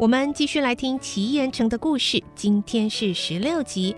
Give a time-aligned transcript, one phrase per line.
[0.00, 2.24] 我们继续来听奇岩城的故事。
[2.34, 3.94] 今天是十六集，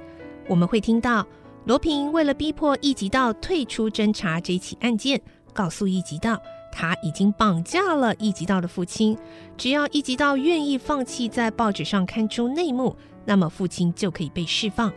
[0.49, 1.25] 我们会听到
[1.65, 5.23] 罗平为了逼迫一级道退出侦查这起案件，
[5.53, 6.37] 告诉一级道
[6.73, 9.17] 他已经绑架了一级道的父亲，
[9.57, 14.93] 只要一级道愿意放弃在报纸上刊出内幕，那么父亲就可以被释放。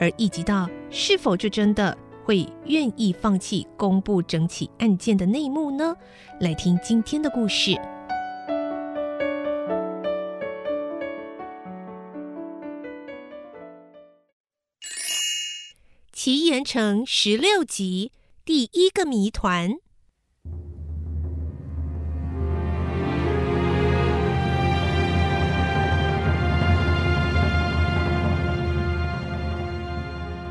[0.00, 5.94] 而一级道是否就真的会愿意放弃公布整起案件的内幕呢？
[6.40, 7.70] 来听今天的故事，
[16.28, 18.12] 《奇岩城》十六集
[18.44, 19.70] 第一个谜团。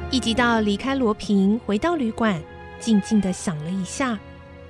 [0.10, 2.42] 一级道离开罗平，回到旅馆，
[2.80, 4.18] 静静的想了一下，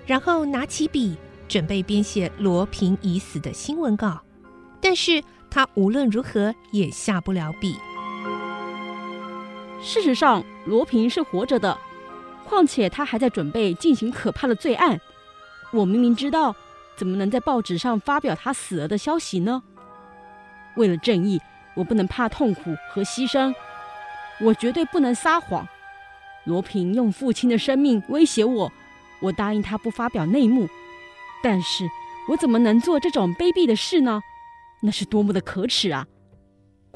[0.06, 1.16] 然后拿起笔，
[1.48, 4.22] 准备编写罗平已死的新闻稿。
[4.82, 7.78] 但是他无论如何也下不了笔。
[9.82, 11.78] 事实上，罗平是活着的，
[12.46, 15.00] 况且他还在准备进行可怕的罪案。
[15.72, 16.56] 我明明知道，
[16.96, 19.62] 怎么能在报纸上发表他死了的消息呢？
[20.76, 21.40] 为了正义，
[21.76, 23.54] 我不能怕痛苦和牺牲。
[24.40, 25.68] 我绝对不能撒谎。
[26.46, 28.72] 罗平用父亲的生命威胁我，
[29.20, 30.68] 我答应他不发表内幕。
[31.44, 31.88] 但是
[32.30, 34.22] 我怎么能做这种卑鄙的事呢？
[34.82, 36.06] 那是多么的可耻啊！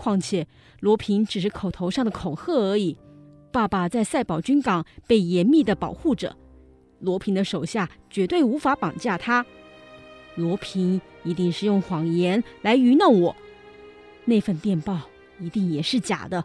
[0.02, 0.48] 况且
[0.80, 2.98] 罗平只是口头上的恐吓而已。
[3.52, 6.36] 爸爸在赛宝军港被严密的保护着，
[7.02, 9.46] 罗平的手下绝对无法绑架他。
[10.34, 13.36] 罗平一定是用谎言来愚弄我。
[14.26, 15.02] 那份电报
[15.40, 16.44] 一定也是假的。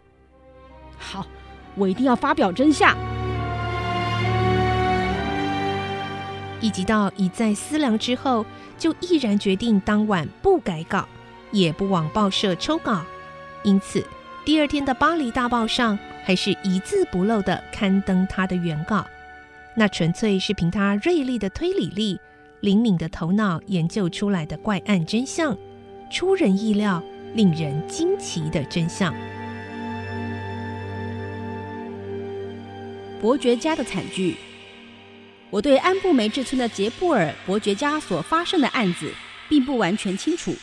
[0.99, 1.25] 好，
[1.73, 2.95] 我一定要发表真相。
[6.61, 8.45] 一级道一再思量之后，
[8.77, 11.07] 就毅然决定当晚不改稿，
[11.51, 13.03] 也不往报社抽稿。
[13.67, 14.01] 因此，
[14.45, 19.05] 第二天的巴黎大报上还是一字不漏的刊登他的原稿。
[19.75, 22.17] 那纯粹是凭他锐利的推理力、
[22.61, 25.53] 灵敏的头脑研究出来的怪案真相，
[26.09, 29.13] 出人意料、令人惊奇的真相。
[33.19, 34.37] 伯爵家的惨剧。
[35.49, 39.11] 我对安布梅治村的杰布尔伯爵家所发生的案子
[39.49, 40.55] 并不完全清楚，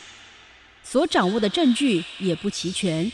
[0.87, 3.11] 所掌握的证据也不齐全，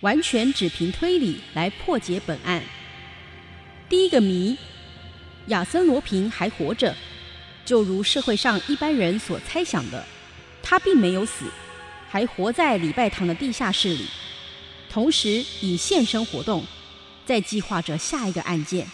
[0.00, 2.62] 完全只凭推理来破解本案。
[3.90, 4.56] 第一个谜：
[5.48, 6.96] 亚森罗平还活着，
[7.62, 10.02] 就如社会上一般人所猜想的，
[10.62, 11.44] 他并没有死，
[12.08, 14.06] 还活在礼拜堂的地下室里，
[14.88, 16.64] 同时以现身活动。
[17.26, 18.86] 在计划着下一个案件。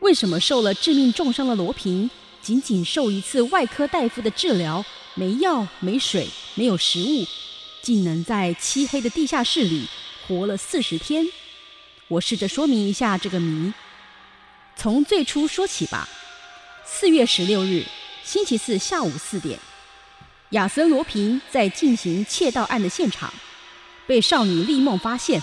[0.00, 2.08] 为什么受了致命重伤的罗平，
[2.40, 4.82] 仅仅受一次外科大夫的治疗，
[5.14, 7.26] 没药、没水、没有食物，
[7.80, 9.88] 竟能在漆黑的地下室里
[10.26, 11.26] 活了四十天？
[12.08, 13.72] 我试着说明一下这个谜。
[14.76, 16.08] 从最初说起吧。
[16.84, 17.84] 四月十六日，
[18.22, 19.58] 星期四下午四点，
[20.50, 23.32] 亚森罗平在进行窃盗案的现场，
[24.06, 25.40] 被少女丽梦发现。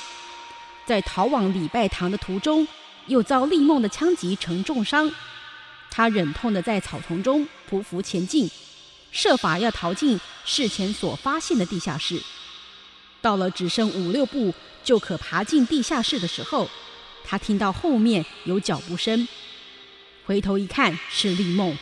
[0.85, 2.67] 在逃往礼拜堂的途中，
[3.07, 5.11] 又遭丽梦的枪击成重伤。
[5.91, 8.49] 他忍痛地在草丛中匍匐前进，
[9.11, 10.19] 设法要逃进
[10.51, 12.19] 事前所发现的地下室。
[13.21, 14.51] 到了只剩五六步
[14.83, 16.67] 就可爬进地下室的时候，
[17.23, 19.27] 他听到后面有脚步声，
[20.25, 21.77] 回头一看是丽梦。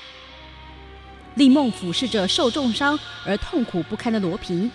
[1.36, 4.70] 丽梦俯视着受重伤而痛苦不堪的罗平。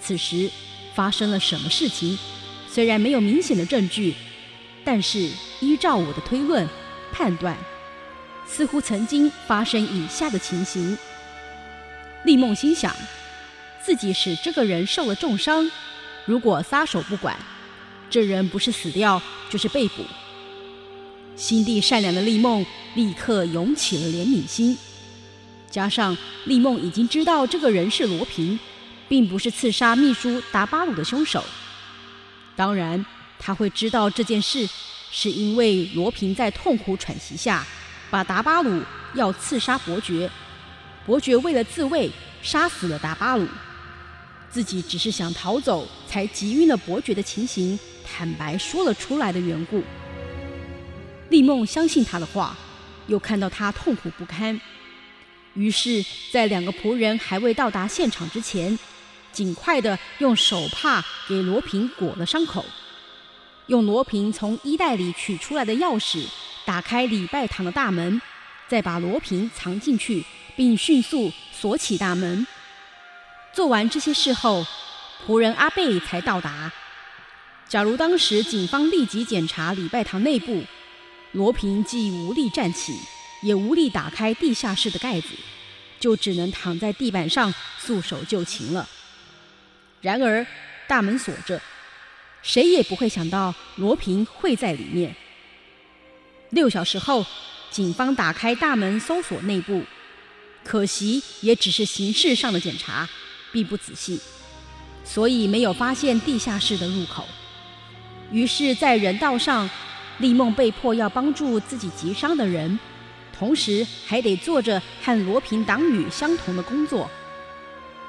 [0.00, 0.50] 此时
[0.94, 2.18] 发生了什么事情？
[2.66, 4.14] 虽然没有明显的证据，
[4.86, 5.30] 但是
[5.60, 6.66] 依照我的推论
[7.12, 7.58] 判断，
[8.46, 10.96] 似乎曾经发生以下的情形。
[12.24, 12.94] 丽梦心想，
[13.84, 15.68] 自己使这个人受了重伤，
[16.24, 17.36] 如果撒手不管，
[18.08, 19.20] 这人不是死掉，
[19.50, 20.04] 就是被捕。
[21.34, 22.64] 心地善良的丽梦
[22.94, 24.78] 立刻涌起了怜悯心，
[25.68, 28.58] 加上丽梦已经知道这个人是罗平，
[29.08, 31.44] 并不是刺杀秘书达巴鲁的凶手。
[32.54, 33.04] 当然，
[33.38, 34.68] 他会知道这件事，
[35.10, 37.66] 是因为罗平在痛苦喘息下，
[38.10, 38.80] 把达巴鲁
[39.14, 40.30] 要刺杀伯爵，
[41.04, 42.10] 伯爵为了自卫，
[42.42, 43.46] 杀死了达巴鲁，
[44.50, 49.82] 自己只是想逃走，才急晕了伯爵的情形，坦白说了出来的缘故。
[51.28, 52.56] 丽梦相信他的话，
[53.08, 54.60] 又看到他痛苦不堪，
[55.54, 58.78] 于是，在两个仆人还未到达现场之前，
[59.32, 62.64] 尽快地用手帕给罗平裹了伤口，
[63.66, 66.24] 用罗平从衣袋里取出来的钥匙
[66.64, 68.20] 打开礼拜堂的大门，
[68.68, 70.24] 再把罗平藏进去，
[70.56, 72.46] 并迅速锁起大门。
[73.52, 74.66] 做完这些事后，
[75.26, 76.72] 仆人阿贝才到达。
[77.68, 80.64] 假如当时警方立即检查礼拜堂内部，
[81.32, 82.94] 罗平既无力站起，
[83.42, 85.28] 也无力打开地下室的盖子，
[85.98, 88.88] 就只能躺在地板上束手就擒了。
[90.00, 90.46] 然而，
[90.86, 91.60] 大门锁着，
[92.42, 95.14] 谁也不会想到罗平会在里面。
[96.50, 97.24] 六小时后，
[97.70, 99.82] 警方打开大门搜索内部，
[100.64, 103.08] 可惜也只是形式上的检查，
[103.52, 104.20] 并不仔细，
[105.04, 107.26] 所以没有发现地下室的入口。
[108.30, 109.68] 于是，在人道上，
[110.18, 112.78] 丽梦被迫要帮助自己急伤的人，
[113.36, 117.10] 同时还得做着和罗平党羽相同的工作。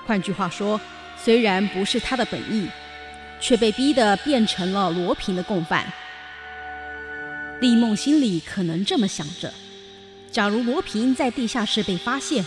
[0.05, 0.79] 换句话说，
[1.17, 2.67] 虽然不是他的本意，
[3.41, 5.91] 却被逼得变成了罗平的共犯。
[7.59, 9.51] 丽梦心里可能这么想着：
[10.33, 12.43] 假如罗平在地下室被发现，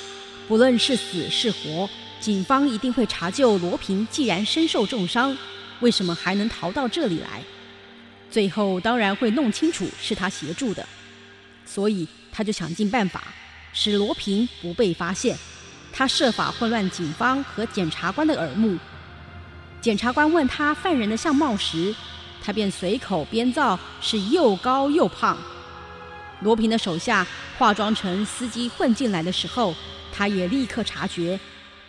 [0.48, 1.88] 不论是死是活，
[2.18, 5.38] 警方一定会查究罗平既然身受重伤，
[5.78, 7.40] 为什么还能逃到这里来？
[8.28, 10.84] 最后当然会弄清楚是他协助的，
[11.64, 13.22] 所以他就想尽办法
[13.72, 15.38] 使罗平不被发现。
[15.92, 18.76] 他设法混乱警方和检察官的耳目。
[19.80, 21.94] 检察官问他犯人的相貌时，
[22.42, 25.38] 他便随口编造是又高又胖。
[26.40, 27.26] 罗平的手下
[27.58, 29.74] 化妆成司机混进来的时候，
[30.12, 31.38] 他也立刻察觉，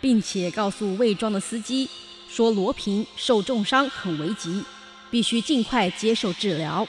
[0.00, 1.88] 并且告诉伪装的司机
[2.28, 4.64] 说罗平受重伤很危急，
[5.10, 6.86] 必须尽快接受治疗。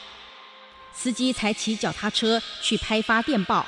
[0.94, 3.66] 司机才骑脚踏车去拍发电报。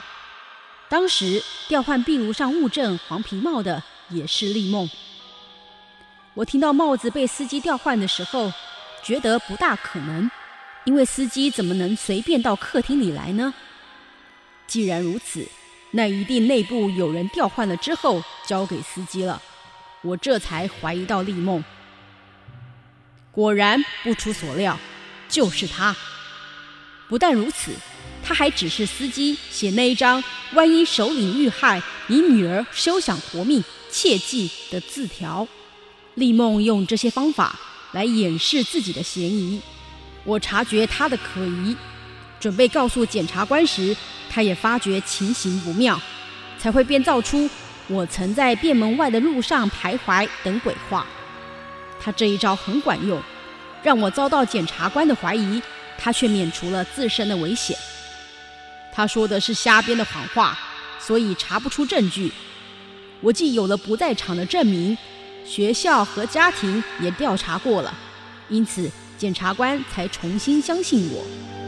[0.89, 4.89] 当时调换壁炉上物证黄皮帽的也是丽梦。
[6.33, 8.51] 我听到帽子被司机调换的时候，
[9.03, 10.29] 觉得不大可能，
[10.85, 13.53] 因为司机怎么能随便到客厅里来呢？
[14.71, 15.45] 既然如此，
[15.91, 19.41] 那一定内部有人调换了之后交给司机了。
[20.01, 21.61] 我这才怀疑到丽梦。
[23.33, 24.79] 果然不出所料，
[25.27, 25.93] 就是他。
[27.09, 27.73] 不但如此。
[28.23, 30.23] 他还指示司机写那一张
[30.53, 35.45] “万一首领遇害，你女儿休想活命，切记”的字条。
[36.13, 37.59] 丽梦用这些方法
[37.91, 39.59] 来掩饰自己的嫌疑。
[40.23, 41.75] 我察觉他的可疑，
[42.39, 43.97] 准备告诉检察官时，
[44.33, 45.99] 他也发觉情形不妙，
[46.57, 47.49] 才会编造出
[47.87, 51.05] 我曾在便门外的路上徘徊等鬼话。
[51.99, 53.21] 他这一招很管用，
[53.83, 55.61] 让我遭到检察官的怀疑，
[55.97, 57.77] 他却免除了自身的危险。
[58.93, 60.57] 他说的是瞎编的谎话，
[60.97, 62.31] 所以查不出证据。
[63.19, 64.97] 我既有了不在场的证明，
[65.45, 67.93] 学校和家庭也调查过了，
[68.47, 71.60] 因此检察官才重新相信我。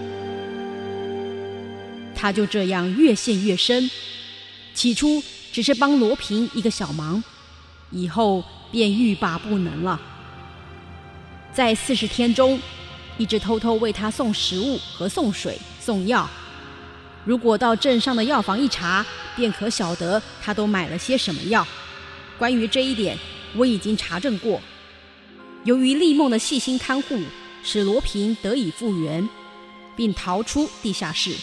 [2.23, 3.91] 他就这样越陷越深，
[4.73, 7.21] 起初只是帮罗平一个小忙，
[7.91, 9.99] 以后便欲罢不能了。
[11.53, 12.57] 在四十天中，
[13.17, 16.25] 一直偷偷为他送食物和送水送药。
[17.25, 21.67] 如果到镇上的药房一查，便可晓得他都买了些什么药。
[22.37, 23.19] 关于这一点，
[23.53, 24.61] 我已经查证过。
[25.65, 27.19] 由于丽梦的细心看护，
[27.65, 29.27] 使罗平得以复原，
[29.97, 31.35] 并逃出地下室。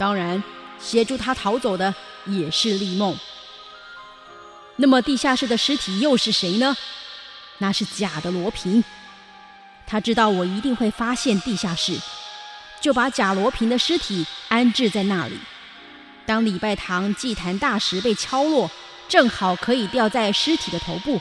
[0.00, 0.42] 当然，
[0.78, 3.14] 协助他逃走的也是丽梦。
[4.76, 6.74] 那么，地下室的尸体又是谁呢？
[7.58, 8.82] 那是假的罗平。
[9.86, 12.00] 他知道我一定会发现地下室。
[12.80, 15.38] 就把假罗平的尸体安置在那里。
[16.24, 18.70] 当礼拜堂祭坛大石被敲落，
[19.06, 21.20] 正好可以吊在尸体的头部，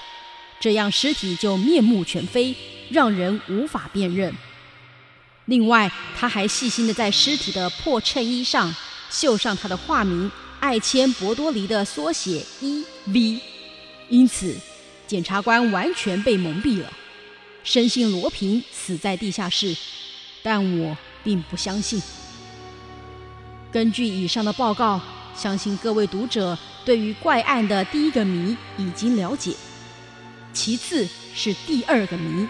[0.58, 2.56] 这样尸体就面目全非，
[2.90, 4.34] 让人无法辨认。
[5.50, 8.74] 另外，他还细心地在尸体的破衬衣上
[9.10, 13.42] 绣上他的化名艾谦博多黎的缩写 E.V.，
[14.10, 14.56] 因此
[15.08, 16.94] 检察官完全被蒙蔽了。
[17.64, 19.76] 深信罗平死在地下室，
[20.44, 22.00] 但我并不相信。
[23.72, 25.02] 根据以上的报告，
[25.36, 29.56] 相信各位读者对于怪案的第一个谜已经了解，
[30.54, 32.48] 其次是第二个谜。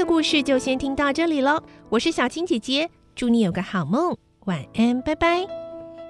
[0.00, 4.16] 的故事就先听到这里喽，我是小青姐姐，祝你有个好梦，
[4.46, 5.40] 晚安，拜拜。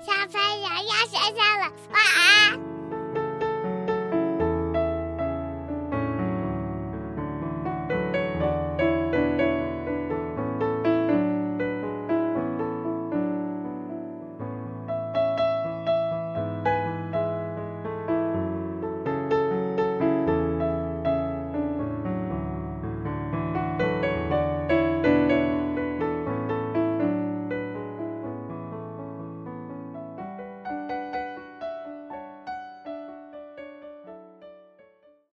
[0.01, 2.70] 小朋友要睡觉了，晚安。